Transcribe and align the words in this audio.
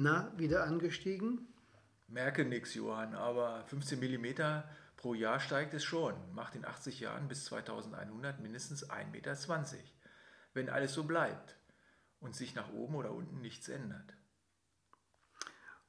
Na, 0.00 0.32
wieder 0.36 0.62
angestiegen? 0.62 1.48
Merke 2.06 2.44
nichts, 2.44 2.72
Johann, 2.74 3.16
aber 3.16 3.64
15 3.64 3.98
mm 3.98 4.62
pro 4.96 5.12
Jahr 5.12 5.40
steigt 5.40 5.74
es 5.74 5.82
schon. 5.82 6.14
Macht 6.32 6.54
in 6.54 6.64
80 6.64 7.00
Jahren 7.00 7.26
bis 7.26 7.46
2100 7.46 8.38
mindestens 8.38 8.88
1,20 8.88 9.06
Meter. 9.10 9.36
Wenn 10.54 10.68
alles 10.68 10.94
so 10.94 11.02
bleibt 11.02 11.56
und 12.20 12.36
sich 12.36 12.54
nach 12.54 12.72
oben 12.72 12.94
oder 12.94 13.10
unten 13.10 13.40
nichts 13.40 13.68
ändert. 13.68 14.14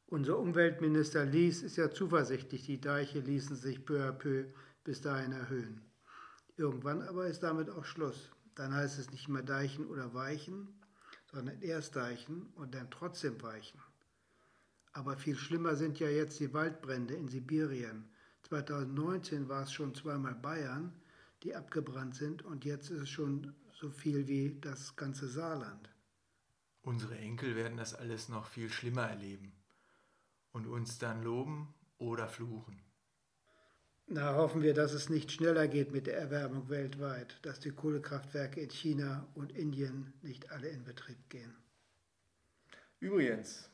Unser 0.07 0.39
Umweltminister 0.39 1.23
Lies 1.23 1.61
ist 1.61 1.75
ja 1.75 1.91
zuversichtlich, 1.91 2.65
die 2.65 2.81
Deiche 2.81 3.19
ließen 3.19 3.57
sich 3.57 3.85
peu 3.85 4.09
à 4.09 4.11
peu 4.11 4.45
bis 4.83 5.01
dahin 5.01 5.33
erhöhen. 5.33 5.85
Irgendwann 6.57 7.03
aber 7.03 7.27
ist 7.27 7.43
damit 7.43 7.69
auch 7.69 7.85
Schluss. 7.85 8.31
Dann 8.55 8.73
heißt 8.73 8.97
es 8.97 9.11
nicht 9.11 9.29
mehr 9.29 9.43
Deichen 9.43 9.85
oder 9.85 10.15
Weichen, 10.15 10.81
sondern 11.31 11.61
erst 11.61 11.95
Deichen 11.95 12.47
und 12.55 12.73
dann 12.73 12.89
trotzdem 12.89 13.39
Weichen. 13.43 13.79
Aber 14.99 15.15
viel 15.15 15.37
schlimmer 15.37 15.77
sind 15.77 15.97
ja 16.01 16.09
jetzt 16.09 16.41
die 16.41 16.53
Waldbrände 16.53 17.13
in 17.13 17.29
Sibirien. 17.29 18.09
2019 18.49 19.47
war 19.47 19.63
es 19.63 19.71
schon 19.71 19.95
zweimal 19.95 20.35
Bayern, 20.35 20.91
die 21.41 21.55
abgebrannt 21.55 22.15
sind 22.15 22.41
und 22.43 22.65
jetzt 22.65 22.89
ist 22.89 23.03
es 23.03 23.09
schon 23.09 23.55
so 23.71 23.91
viel 23.91 24.27
wie 24.27 24.59
das 24.59 24.97
ganze 24.97 25.29
Saarland. 25.29 25.89
Unsere 26.81 27.17
Enkel 27.17 27.55
werden 27.55 27.77
das 27.77 27.95
alles 27.95 28.27
noch 28.27 28.45
viel 28.45 28.69
schlimmer 28.69 29.03
erleben 29.03 29.53
und 30.51 30.67
uns 30.67 30.99
dann 30.99 31.23
loben 31.23 31.73
oder 31.97 32.27
fluchen. 32.27 32.81
Na, 34.07 34.35
hoffen 34.35 34.63
wir, 34.63 34.73
dass 34.73 34.91
es 34.91 35.07
nicht 35.07 35.31
schneller 35.31 35.69
geht 35.69 35.93
mit 35.93 36.07
der 36.07 36.17
Erwärmung 36.17 36.67
weltweit, 36.67 37.39
dass 37.43 37.61
die 37.61 37.71
Kohlekraftwerke 37.71 38.59
in 38.59 38.69
China 38.69 39.29
und 39.33 39.53
Indien 39.53 40.11
nicht 40.23 40.51
alle 40.51 40.67
in 40.67 40.83
Betrieb 40.83 41.29
gehen. 41.29 41.55
Übrigens, 42.99 43.68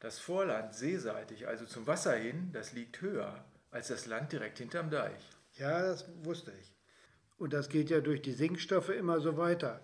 das 0.00 0.18
Vorland 0.18 0.74
seeseitig, 0.74 1.48
also 1.48 1.64
zum 1.64 1.86
Wasser 1.86 2.14
hin, 2.14 2.50
das 2.52 2.72
liegt 2.72 3.00
höher 3.00 3.44
als 3.70 3.88
das 3.88 4.06
Land 4.06 4.32
direkt 4.32 4.58
hinterm 4.58 4.90
Deich. 4.90 5.30
Ja, 5.54 5.82
das 5.82 6.06
wusste 6.22 6.52
ich. 6.60 6.72
Und 7.38 7.52
das 7.52 7.68
geht 7.68 7.90
ja 7.90 8.00
durch 8.00 8.22
die 8.22 8.32
Sinkstoffe 8.32 8.88
immer 8.88 9.20
so 9.20 9.36
weiter. 9.36 9.80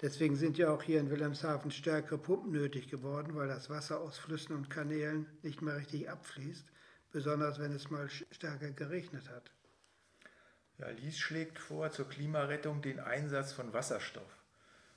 Deswegen 0.00 0.34
sind 0.34 0.56
ja 0.56 0.70
auch 0.70 0.82
hier 0.82 0.98
in 0.98 1.10
Wilhelmshaven 1.10 1.70
stärkere 1.70 2.18
Pumpen 2.18 2.52
nötig 2.52 2.88
geworden, 2.88 3.34
weil 3.34 3.48
das 3.48 3.68
Wasser 3.68 4.00
aus 4.00 4.18
Flüssen 4.18 4.56
und 4.56 4.70
Kanälen 4.70 5.26
nicht 5.42 5.62
mehr 5.62 5.76
richtig 5.76 6.08
abfließt, 6.08 6.66
besonders 7.12 7.58
wenn 7.58 7.72
es 7.72 7.90
mal 7.90 8.08
stärker 8.08 8.70
geregnet 8.70 9.28
hat. 9.28 9.50
Ja, 10.78 10.88
Lies 10.88 11.18
schlägt 11.18 11.58
vor, 11.58 11.90
zur 11.90 12.08
Klimarettung 12.08 12.80
den 12.80 12.98
Einsatz 12.98 13.52
von 13.52 13.74
Wasserstoff, 13.74 14.42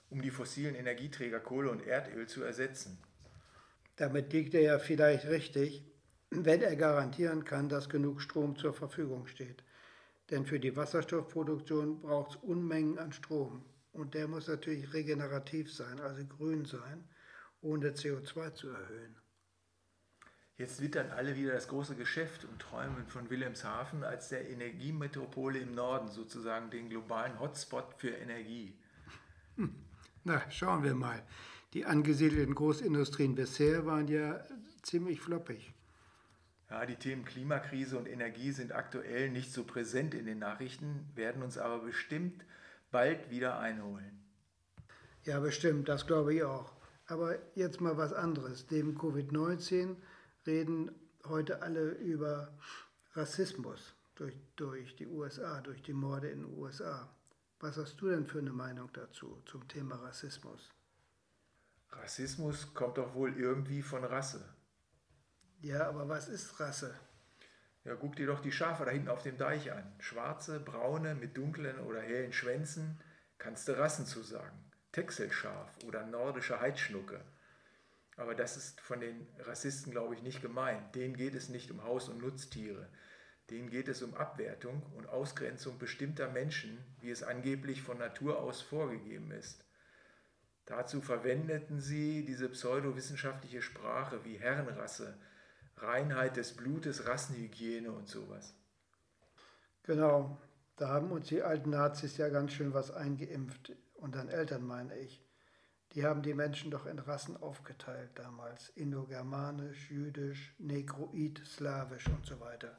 um 0.10 0.22
die 0.22 0.32
fossilen 0.32 0.76
Energieträger 0.76 1.42
Kohle 1.42 1.70
und 1.70 1.86
Erdöl 1.86 2.26
zu 2.28 2.42
ersetzen. 2.42 2.98
Damit 3.96 4.34
liegt 4.34 4.54
er 4.54 4.62
ja 4.62 4.80
vielleicht 4.80 5.26
richtig, 5.26 5.86
wenn 6.30 6.62
er 6.62 6.76
garantieren 6.76 7.44
kann, 7.44 7.70
dass 7.70 7.90
genug 7.90 8.22
Strom 8.22 8.56
zur 8.56 8.74
Verfügung 8.74 9.28
steht. 9.28 9.64
Denn 10.32 10.46
für 10.46 10.60
die 10.60 10.76
Wasserstoffproduktion 10.76 12.02
braucht 12.02 12.32
es 12.32 12.36
Unmengen 12.38 12.98
an 12.98 13.14
Strom. 13.14 13.64
Und 13.92 14.16
der 14.16 14.28
muss 14.28 14.48
natürlich 14.48 14.92
regenerativ 14.94 15.72
sein, 15.72 16.00
also 16.00 16.26
grün 16.26 16.66
sein, 16.66 17.08
ohne 17.62 17.92
CO2 17.92 18.54
zu 18.56 18.70
erhöhen. 18.70 19.16
Jetzt 20.56 20.82
wittern 20.82 21.12
alle 21.12 21.36
wieder 21.36 21.54
das 21.54 21.68
große 21.68 21.96
Geschäft 21.96 22.46
und 22.46 22.60
träumen 22.60 23.08
von 23.08 23.30
Wilhelmshaven 23.30 24.04
als 24.04 24.30
der 24.30 24.50
Energiemetropole 24.50 25.60
im 25.60 25.74
Norden, 25.74 26.10
sozusagen 26.10 26.70
den 26.70 26.90
globalen 26.90 27.40
Hotspot 27.40 27.94
für 27.98 28.10
Energie. 28.10 28.80
Hm. 29.58 29.76
Na, 30.24 30.50
schauen 30.52 30.84
wir 30.84 30.94
mal. 30.94 31.22
Die 31.74 31.86
angesiedelten 31.86 32.54
Großindustrien 32.54 33.34
bisher 33.34 33.88
waren 33.88 34.08
ja 34.08 34.44
ziemlich 34.84 35.20
floppig. 35.22 35.74
Ja, 36.70 36.86
die 36.86 36.96
Themen 36.96 37.26
Klimakrise 37.26 37.98
und 37.98 38.08
Energie 38.08 38.52
sind 38.52 38.74
aktuell 38.74 39.32
nicht 39.32 39.52
so 39.52 39.64
präsent 39.64 40.14
in 40.14 40.28
den 40.28 40.38
Nachrichten, 40.38 41.08
werden 41.16 41.42
uns 41.42 41.58
aber 41.58 41.80
bestimmt 41.80 42.46
bald 42.92 43.32
wieder 43.32 43.58
einholen. 43.60 44.24
Ja, 45.24 45.40
bestimmt, 45.40 45.90
das 45.90 46.06
glaube 46.06 46.36
ich 46.36 46.44
auch. 46.44 46.74
Aber 47.08 47.40
jetzt 47.56 47.82
mal 47.82 47.98
was 47.98 48.14
anderes. 48.14 48.68
Neben 48.70 48.96
Covid-19 48.96 49.96
reden 50.46 50.92
heute 51.26 51.64
alle 51.64 51.92
über 51.92 52.56
Rassismus 53.14 53.96
durch, 54.16 54.36
durch 54.58 54.96
die 54.96 55.08
USA, 55.08 55.62
durch 55.62 55.82
die 55.82 55.94
Morde 55.94 56.30
in 56.30 56.44
den 56.44 56.54
USA. 56.54 57.10
Was 57.60 57.78
hast 57.78 58.00
du 58.02 58.10
denn 58.10 58.28
für 58.28 58.40
eine 58.40 58.54
Meinung 58.54 58.90
dazu, 58.94 59.42
zum 59.46 59.68
Thema 59.68 59.96
Rassismus? 59.96 60.70
Rassismus 61.98 62.74
kommt 62.74 62.98
doch 62.98 63.14
wohl 63.14 63.38
irgendwie 63.38 63.82
von 63.82 64.04
Rasse. 64.04 64.44
Ja, 65.62 65.88
aber 65.88 66.10
was 66.10 66.28
ist 66.28 66.60
Rasse? 66.60 66.94
Ja, 67.86 67.96
guck 67.96 68.16
dir 68.16 68.28
doch 68.28 68.42
die 68.42 68.52
Schafe 68.52 68.86
da 68.86 68.92
hinten 68.92 69.10
auf 69.10 69.24
dem 69.24 69.38
Deich 69.38 69.72
an. 69.72 69.96
Schwarze, 70.00 70.60
braune, 70.60 71.16
mit 71.16 71.36
dunklen 71.36 71.80
oder 71.80 72.02
hellen 72.02 72.34
Schwänzen, 72.34 73.02
kannst 73.38 73.68
du 73.68 73.78
Rassen 73.78 74.06
zu 74.06 74.22
sagen. 74.22 74.72
Texelschaf 74.94 75.78
oder 75.86 76.06
nordische 76.06 76.60
Heidschnucke. 76.60 77.20
Aber 78.16 78.36
das 78.36 78.58
ist 78.58 78.80
von 78.80 79.00
den 79.00 79.28
Rassisten, 79.40 79.92
glaube 79.92 80.16
ich, 80.16 80.22
nicht 80.22 80.42
gemeint. 80.42 80.96
Denen 80.96 81.16
geht 81.16 81.36
es 81.36 81.50
nicht 81.50 81.72
um 81.72 81.84
Haus- 81.84 82.10
und 82.10 82.22
Nutztiere. 82.22 82.88
Denen 83.50 83.70
geht 83.70 83.88
es 83.88 84.02
um 84.02 84.14
Abwertung 84.14 84.84
und 84.96 85.08
Ausgrenzung 85.08 85.78
bestimmter 85.80 86.30
Menschen, 86.30 86.78
wie 87.02 87.10
es 87.10 87.24
angeblich 87.24 87.82
von 87.82 87.98
Natur 87.98 88.40
aus 88.40 88.62
vorgegeben 88.62 89.32
ist. 89.32 89.66
Dazu 90.66 91.02
verwendeten 91.02 91.82
sie 91.82 92.24
diese 92.24 92.48
pseudowissenschaftliche 92.50 93.62
Sprache 93.62 94.24
wie 94.24 94.38
Herrenrasse, 94.38 95.18
Reinheit 95.78 96.38
des 96.38 96.56
Blutes, 96.56 97.08
Rassenhygiene 97.08 97.92
und 97.92 98.08
sowas. 98.08 98.56
Genau, 99.84 100.40
da 100.78 100.90
haben 100.90 101.12
uns 101.12 101.28
die 101.28 101.42
alten 101.42 101.72
Nazis 101.72 102.18
ja 102.18 102.30
ganz 102.30 102.54
schön 102.54 102.74
was 102.74 102.92
eingeimpft, 102.92 103.74
und 103.96 104.16
dann 104.16 104.30
Eltern 104.30 104.64
meine 104.66 104.98
ich. 104.98 105.22
Die 105.94 106.06
haben 106.06 106.24
die 106.24 106.34
Menschen 106.34 106.72
doch 106.72 106.86
in 106.86 106.98
Rassen 106.98 107.38
aufgeteilt 107.38 108.12
damals, 108.16 108.70
indogermanisch, 108.70 109.92
jüdisch, 109.92 110.56
negroid, 110.58 111.42
slawisch 111.46 112.08
und 112.08 112.26
so 112.26 112.40
weiter. 112.40 112.78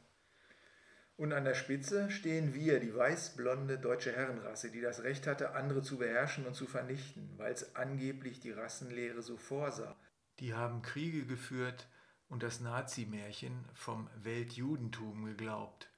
Und 1.17 1.33
an 1.33 1.45
der 1.45 1.55
Spitze 1.55 2.11
stehen 2.11 2.55
wir, 2.55 2.81
die 2.81 2.95
weiß-blonde 2.95 3.79
deutsche 3.79 4.13
Herrenrasse, 4.13 4.71
die 4.71 4.81
das 4.81 5.03
Recht 5.05 5.27
hatte, 5.27 5.55
andere 5.55 5.83
zu 5.83 5.99
beherrschen 5.99 6.45
und 6.47 6.55
zu 6.55 6.67
vernichten, 6.67 7.35
weil 7.37 7.53
es 7.53 7.77
angeblich 7.77 8.41
die 8.41 8.51
Rassenlehre 8.51 9.23
so 9.23 9.37
vorsah. 9.37 9.97
Die 10.41 10.55
haben 10.55 10.83
Kriege 10.83 11.25
geführt, 11.25 11.87
und 12.29 12.43
das 12.43 12.61
Nazi-Märchen 12.61 13.65
vom 13.75 14.09
Weltjudentum 14.23 15.25
geglaubt, 15.25 15.89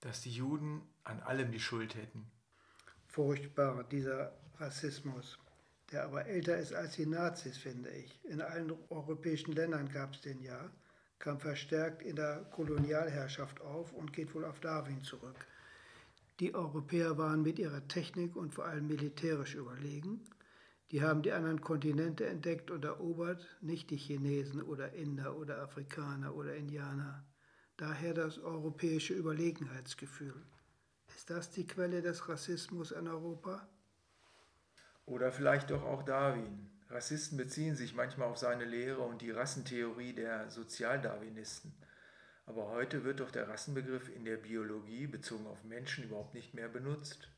dass 0.00 0.20
die 0.20 0.32
Juden 0.32 0.82
an 1.04 1.20
allem 1.20 1.52
die 1.52 1.60
Schuld 1.60 1.94
hätten. 1.94 2.30
Furchtbar, 3.06 3.84
dieser 3.84 4.32
Rassismus, 4.58 5.38
der 5.92 6.04
aber 6.04 6.26
älter 6.26 6.56
ist 6.56 6.72
als 6.72 6.96
die 6.96 7.06
Nazis, 7.06 7.56
finde 7.56 7.90
ich. 7.90 8.18
In 8.24 8.40
allen 8.40 8.72
europäischen 8.90 9.52
Ländern 9.52 9.88
gab 9.88 10.14
es 10.14 10.22
den 10.22 10.42
ja, 10.42 10.70
kam 11.18 11.40
verstärkt 11.40 12.02
in 12.02 12.16
der 12.16 12.44
Kolonialherrschaft 12.50 13.60
auf 13.60 13.92
und 13.92 14.12
geht 14.12 14.34
wohl 14.34 14.44
auf 14.44 14.60
Darwin 14.60 15.02
zurück. 15.02 15.46
Die 16.40 16.54
Europäer 16.54 17.16
waren 17.16 17.42
mit 17.42 17.58
ihrer 17.58 17.86
Technik 17.88 18.36
und 18.36 18.54
vor 18.54 18.66
allem 18.66 18.86
militärisch 18.86 19.54
überlegen 19.54 20.20
die 20.92 21.02
haben 21.02 21.22
die 21.22 21.32
anderen 21.32 21.60
Kontinente 21.60 22.26
entdeckt 22.26 22.70
und 22.70 22.84
erobert, 22.84 23.44
nicht 23.60 23.90
die 23.90 23.96
Chinesen 23.96 24.62
oder 24.62 24.92
Inder 24.92 25.36
oder 25.36 25.60
Afrikaner 25.60 26.34
oder 26.34 26.54
Indianer. 26.54 27.24
Daher 27.76 28.14
das 28.14 28.38
europäische 28.38 29.12
Überlegenheitsgefühl. 29.12 30.40
Ist 31.14 31.30
das 31.30 31.50
die 31.50 31.66
Quelle 31.66 32.02
des 32.02 32.28
Rassismus 32.28 32.92
in 32.92 33.08
Europa? 33.08 33.66
Oder 35.06 35.32
vielleicht 35.32 35.70
doch 35.70 35.82
auch 35.82 36.04
Darwin. 36.04 36.70
Rassisten 36.88 37.36
beziehen 37.36 37.74
sich 37.74 37.94
manchmal 37.94 38.28
auf 38.28 38.38
seine 38.38 38.64
Lehre 38.64 39.02
und 39.02 39.22
die 39.22 39.30
Rassentheorie 39.30 40.12
der 40.12 40.50
Sozialdarwinisten. 40.50 41.74
Aber 42.46 42.68
heute 42.68 43.02
wird 43.02 43.20
doch 43.20 43.32
der 43.32 43.48
Rassenbegriff 43.48 44.08
in 44.08 44.24
der 44.24 44.36
Biologie 44.36 45.08
bezogen 45.08 45.46
auf 45.46 45.64
Menschen 45.64 46.04
überhaupt 46.04 46.34
nicht 46.34 46.54
mehr 46.54 46.68
benutzt. 46.68 47.28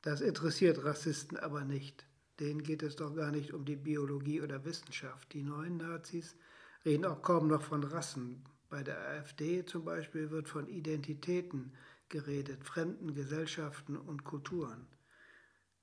Das 0.00 0.22
interessiert 0.22 0.84
Rassisten 0.84 1.36
aber 1.36 1.64
nicht. 1.64 2.06
Denen 2.40 2.62
geht 2.62 2.82
es 2.82 2.96
doch 2.96 3.14
gar 3.14 3.30
nicht 3.30 3.52
um 3.52 3.64
die 3.64 3.76
Biologie 3.76 4.40
oder 4.40 4.64
Wissenschaft. 4.64 5.32
Die 5.32 5.42
neuen 5.42 5.76
Nazis 5.76 6.36
reden 6.84 7.04
auch 7.04 7.22
kaum 7.22 7.48
noch 7.48 7.62
von 7.62 7.84
Rassen. 7.84 8.44
Bei 8.70 8.82
der 8.82 8.98
AfD 8.98 9.64
zum 9.64 9.84
Beispiel 9.84 10.30
wird 10.30 10.48
von 10.48 10.68
Identitäten 10.68 11.72
geredet, 12.08 12.64
fremden 12.64 13.14
Gesellschaften 13.14 13.96
und 13.96 14.24
Kulturen. 14.24 14.86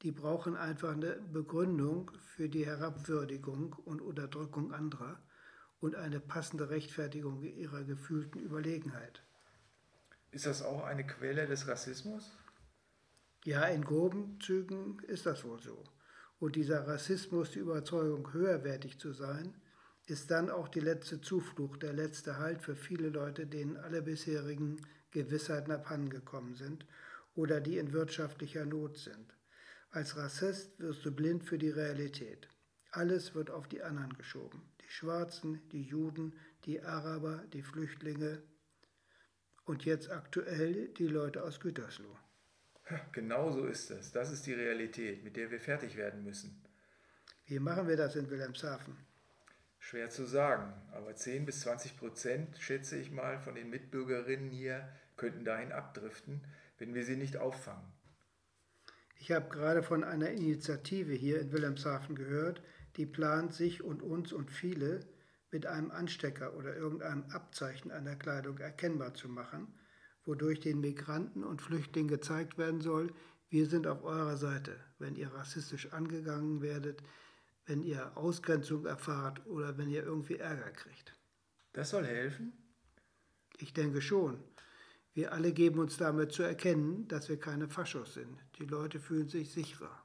Die 0.03 0.11
brauchen 0.11 0.57
einfach 0.57 0.91
eine 0.91 1.15
Begründung 1.31 2.11
für 2.35 2.50
die 2.50 2.65
Herabwürdigung 2.65 3.73
und 3.85 4.01
Unterdrückung 4.01 4.73
anderer 4.73 5.17
und 5.79 5.95
eine 5.95 6.19
passende 6.19 6.69
Rechtfertigung 6.69 7.41
ihrer 7.41 7.85
gefühlten 7.85 8.41
Überlegenheit. 8.41 9.23
Ist 10.31 10.45
das 10.45 10.61
auch 10.61 10.83
eine 10.83 11.07
Quelle 11.07 11.47
des 11.47 11.67
Rassismus? 11.67 12.35
Ja, 13.45 13.63
in 13.65 13.85
groben 13.85 14.39
Zügen 14.41 15.00
ist 15.07 15.25
das 15.25 15.45
wohl 15.45 15.61
so. 15.61 15.83
Und 16.39 16.57
dieser 16.57 16.85
Rassismus, 16.85 17.51
die 17.51 17.59
Überzeugung, 17.59 18.33
höherwertig 18.33 19.00
zu 19.00 19.13
sein, 19.13 19.53
ist 20.05 20.31
dann 20.31 20.50
auch 20.50 20.67
die 20.67 20.81
letzte 20.81 21.21
Zuflucht, 21.21 21.81
der 21.81 21.94
letzte 21.94 22.39
Halt 22.39 22.61
für 22.61 22.75
viele 22.75 23.07
Leute, 23.07 23.47
denen 23.47 23.77
alle 23.77 24.01
bisherigen 24.01 24.81
Gewissheiten 25.11 25.71
abhandengekommen 25.71 26.55
sind 26.55 26.85
oder 27.35 27.61
die 27.61 27.77
in 27.77 27.94
wirtschaftlicher 27.94 28.65
Not 28.65 28.97
sind. 28.97 29.33
Als 29.94 30.18
Rassist 30.18 30.80
wirst 30.80 31.06
du 31.06 31.12
blind 31.12 31.44
für 31.44 31.60
die 31.60 31.69
Realität. 31.69 32.48
Alles 32.90 33.36
wird 33.36 33.51
auf 33.51 33.68
die 33.68 33.84
anderen 33.84 34.18
geschoben. 34.18 34.63
Die 34.81 34.90
Schwarzen, 34.90 35.62
die 35.69 35.84
Juden, 35.84 36.34
die 36.66 36.81
Araber, 36.81 37.44
die 37.54 37.62
Flüchtlinge 37.62 38.42
und 39.66 39.86
jetzt 39.86 40.10
aktuell 40.10 40.88
die 40.98 41.06
Leute 41.06 41.44
aus 41.44 41.60
Gütersloh. 41.60 42.18
Genau 43.12 43.51
so 43.51 43.68
ist 43.68 43.92
es. 43.92 44.12
Das 44.12 44.31
ist 44.31 44.48
die 44.48 44.54
Realität, 44.54 45.24
mit 45.24 45.38
der 45.38 45.51
wir 45.51 45.60
fertig 45.60 45.96
werden 45.96 46.24
müssen. 46.24 46.60
Wie 47.46 47.60
machen 47.60 47.88
wir 47.88 47.96
das 47.96 48.16
in 48.16 48.31
Wilhelmshaven? 48.31 48.98
Schwer 49.78 50.10
zu 50.10 50.25
sagen, 50.25 50.74
aber 50.92 51.16
10 51.16 51.46
bis 51.46 51.60
20 51.62 51.98
Prozent, 51.98 52.57
schätze 52.57 52.98
ich 52.98 53.12
mal, 53.12 53.38
von 53.38 53.54
den 53.54 53.69
Mitbürgerinnen 53.69 54.50
hier 54.50 54.89
könnten 55.18 55.46
dahin 55.46 55.72
abdriften, 55.72 56.42
wenn 56.80 56.96
wir 56.96 57.06
sie 57.06 57.16
nicht 57.16 57.38
auffangen. 57.38 57.94
Ich 59.24 59.31
habe 59.31 59.48
gerade 59.48 59.84
von 59.84 60.04
einer 60.04 60.31
Initiative 60.31 61.14
hier 61.14 61.40
in 61.40 61.54
Wilhelmshaven 61.54 62.14
gehört, 62.14 62.62
die 62.98 63.06
plant, 63.06 63.54
sich 63.54 63.81
und 63.81 64.02
uns 64.02 64.34
und 64.34 64.52
viele 64.52 65.00
mit 65.50 65.66
einem 65.66 65.92
Anstecker 65.92 66.58
oder 66.58 66.75
irgendeinem 66.75 67.24
Abzeichen 67.31 67.90
an 67.90 68.04
der 68.04 68.18
Kleidung 68.18 68.58
erkennbar 68.58 69.14
zu 69.14 69.30
machen, 69.30 69.74
wodurch 70.25 70.60
den 70.60 70.81
Migranten 70.81 71.46
und 71.46 71.62
Flüchtlingen 71.62 72.10
gezeigt 72.10 72.58
werden 72.58 72.81
soll, 72.81 73.14
wir 73.48 73.66
sind 73.66 73.88
auf 73.88 74.04
eurer 74.04 74.36
Seite, 74.36 74.78
wenn 75.00 75.16
ihr 75.16 75.34
rassistisch 75.34 75.94
angegangen 75.94 76.62
werdet, 76.62 77.02
wenn 77.66 77.81
ihr 77.81 78.18
Ausgrenzung 78.18 78.86
erfahrt 78.86 79.46
oder 79.46 79.78
wenn 79.78 79.90
ihr 79.90 80.04
irgendwie 80.04 80.36
Ärger 80.36 80.72
kriegt. 80.72 81.18
Das 81.72 81.92
soll 81.92 82.06
helfen? 82.06 82.52
Ich 83.58 83.72
denke 83.72 84.02
schon. 84.02 84.44
Wir 85.13 85.31
alle 85.31 85.54
geben 85.54 85.80
uns 85.80 85.98
damit 85.98 86.31
zu 86.31 86.42
erkennen, 86.44 87.07
dass 87.07 87.30
wir 87.30 87.39
keine 87.39 87.68
Faschos 87.68 88.15
sind. 88.15 88.39
Die 88.57 88.65
Leute 88.65 89.00
fühlen 89.00 89.30
sich 89.30 89.51
sicherer. 89.51 90.04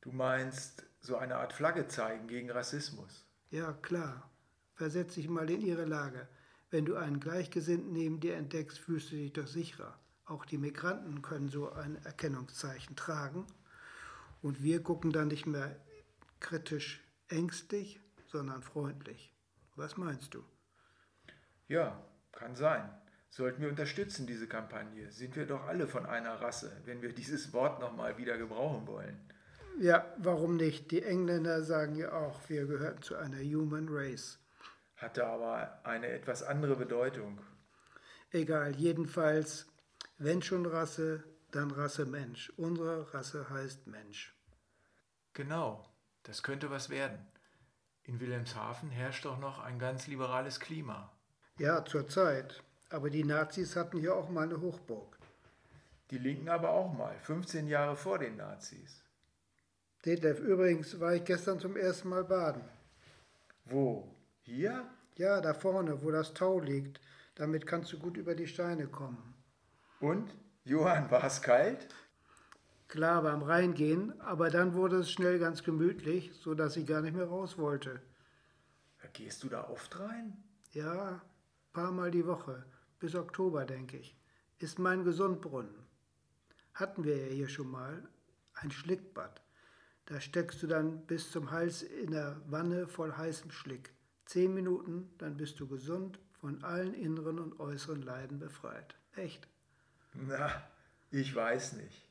Du 0.00 0.12
meinst 0.12 0.84
so 1.00 1.16
eine 1.16 1.36
Art 1.36 1.52
Flagge 1.52 1.88
zeigen 1.88 2.28
gegen 2.28 2.50
Rassismus? 2.50 3.26
Ja, 3.50 3.72
klar. 3.72 4.30
Versetz 4.74 5.14
dich 5.14 5.28
mal 5.28 5.50
in 5.50 5.60
ihre 5.60 5.84
Lage. 5.84 6.28
Wenn 6.70 6.84
du 6.84 6.96
einen 6.96 7.20
Gleichgesinnten 7.20 7.92
neben 7.92 8.20
dir 8.20 8.36
entdeckst, 8.36 8.78
fühlst 8.78 9.10
du 9.10 9.16
dich 9.16 9.32
doch 9.32 9.46
sicherer. 9.46 9.98
Auch 10.26 10.44
die 10.44 10.58
Migranten 10.58 11.22
können 11.22 11.48
so 11.48 11.72
ein 11.72 11.96
Erkennungszeichen 12.04 12.96
tragen. 12.96 13.46
Und 14.42 14.62
wir 14.62 14.82
gucken 14.82 15.12
dann 15.12 15.28
nicht 15.28 15.46
mehr 15.46 15.76
kritisch 16.40 17.02
ängstlich, 17.28 18.00
sondern 18.26 18.62
freundlich. 18.62 19.32
Was 19.76 19.96
meinst 19.96 20.34
du? 20.34 20.44
Ja, 21.68 22.00
kann 22.32 22.54
sein. 22.54 22.88
Sollten 23.34 23.62
wir 23.62 23.68
unterstützen, 23.68 24.28
diese 24.28 24.46
Kampagne. 24.46 25.10
Sind 25.10 25.34
wir 25.34 25.44
doch 25.44 25.66
alle 25.66 25.88
von 25.88 26.06
einer 26.06 26.40
Rasse, 26.40 26.70
wenn 26.84 27.02
wir 27.02 27.12
dieses 27.12 27.52
Wort 27.52 27.80
nochmal 27.80 28.16
wieder 28.16 28.38
gebrauchen 28.38 28.86
wollen. 28.86 29.18
Ja, 29.80 30.06
warum 30.18 30.54
nicht? 30.54 30.92
Die 30.92 31.02
Engländer 31.02 31.64
sagen 31.64 31.96
ja 31.96 32.12
auch, 32.12 32.48
wir 32.48 32.64
gehören 32.66 33.02
zu 33.02 33.16
einer 33.16 33.40
Human 33.40 33.88
Race. 33.90 34.38
Hatte 34.94 35.26
aber 35.26 35.80
eine 35.84 36.10
etwas 36.10 36.44
andere 36.44 36.76
Bedeutung. 36.76 37.40
Egal, 38.30 38.76
jedenfalls, 38.76 39.66
wenn 40.16 40.40
schon 40.40 40.64
Rasse, 40.64 41.24
dann 41.50 41.72
Rasse 41.72 42.06
Mensch. 42.06 42.52
Unsere 42.56 43.12
Rasse 43.12 43.50
heißt 43.50 43.88
Mensch. 43.88 44.32
Genau, 45.32 45.84
das 46.22 46.44
könnte 46.44 46.70
was 46.70 46.88
werden. 46.88 47.18
In 48.04 48.20
Wilhelmshaven 48.20 48.90
herrscht 48.90 49.24
doch 49.24 49.40
noch 49.40 49.58
ein 49.58 49.80
ganz 49.80 50.06
liberales 50.06 50.60
Klima. 50.60 51.10
Ja, 51.58 51.84
zur 51.84 52.06
Zeit. 52.06 52.62
Aber 52.94 53.10
die 53.10 53.24
Nazis 53.24 53.74
hatten 53.74 53.98
hier 53.98 54.14
auch 54.14 54.30
mal 54.30 54.44
eine 54.44 54.60
Hochburg. 54.60 55.18
Die 56.12 56.18
Linken 56.18 56.48
aber 56.48 56.70
auch 56.70 56.92
mal, 56.92 57.18
15 57.22 57.66
Jahre 57.66 57.96
vor 57.96 58.20
den 58.20 58.36
Nazis. 58.36 59.02
Detlef, 60.04 60.38
übrigens 60.38 61.00
war 61.00 61.12
ich 61.12 61.24
gestern 61.24 61.58
zum 61.58 61.76
ersten 61.76 62.10
Mal 62.10 62.22
baden. 62.22 62.62
Wo? 63.64 64.08
Hier? 64.42 64.84
Ja, 65.16 65.40
da 65.40 65.54
vorne, 65.54 66.04
wo 66.04 66.12
das 66.12 66.34
Tau 66.34 66.60
liegt. 66.60 67.00
Damit 67.34 67.66
kannst 67.66 67.92
du 67.92 67.98
gut 67.98 68.16
über 68.16 68.36
die 68.36 68.46
Steine 68.46 68.86
kommen. 68.86 69.34
Und? 69.98 70.32
Johann, 70.64 71.10
war 71.10 71.24
es 71.24 71.42
kalt? 71.42 71.88
Klar, 72.86 73.22
beim 73.22 73.42
Reingehen, 73.42 74.20
aber 74.20 74.50
dann 74.50 74.74
wurde 74.74 74.98
es 74.98 75.10
schnell 75.10 75.40
ganz 75.40 75.64
gemütlich, 75.64 76.30
so 76.34 76.54
dass 76.54 76.76
ich 76.76 76.86
gar 76.86 77.00
nicht 77.00 77.16
mehr 77.16 77.26
raus 77.26 77.58
wollte. 77.58 78.00
Gehst 79.14 79.42
du 79.42 79.48
da 79.48 79.68
oft 79.68 79.98
rein? 79.98 80.36
Ja, 80.70 81.20
paar 81.72 81.90
Mal 81.90 82.12
die 82.12 82.24
Woche, 82.24 82.64
bis 83.04 83.14
Oktober, 83.14 83.66
denke 83.66 83.98
ich. 83.98 84.16
Ist 84.58 84.78
mein 84.78 85.04
Gesundbrunnen. 85.04 85.74
Hatten 86.72 87.04
wir 87.04 87.18
ja 87.18 87.34
hier 87.34 87.48
schon 87.48 87.70
mal, 87.70 88.02
ein 88.54 88.70
Schlickbad. 88.70 89.42
Da 90.06 90.22
steckst 90.22 90.62
du 90.62 90.66
dann 90.66 91.04
bis 91.06 91.30
zum 91.30 91.50
Hals 91.50 91.82
in 91.82 92.12
der 92.12 92.40
Wanne 92.46 92.88
voll 92.88 93.12
heißem 93.14 93.50
Schlick. 93.50 93.92
Zehn 94.24 94.54
Minuten, 94.54 95.10
dann 95.18 95.36
bist 95.36 95.60
du 95.60 95.68
gesund, 95.68 96.18
von 96.40 96.64
allen 96.64 96.94
inneren 96.94 97.38
und 97.40 97.60
äußeren 97.60 98.00
Leiden 98.00 98.38
befreit. 98.38 98.96
Echt. 99.16 99.46
Na, 100.14 100.48
ich 101.10 101.34
weiß 101.34 101.74
nicht. 101.74 102.08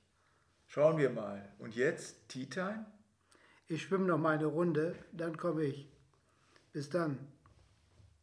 Schauen 0.68 1.00
wir 1.00 1.10
mal. 1.10 1.52
Und 1.58 1.76
jetzt 1.76 2.30
Tea 2.30 2.46
Time? 2.46 2.86
Ich 3.68 3.82
schwimme 3.82 4.06
noch 4.06 4.20
mal 4.20 4.38
eine 4.38 4.46
Runde, 4.46 4.96
dann 5.12 5.38
komme 5.38 5.64
ich. 5.64 5.92
Bis 6.72 6.92
dann. 6.92 7.18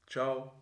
Ciao. 0.06 0.59